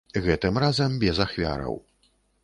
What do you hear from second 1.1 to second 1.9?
ахвяраў.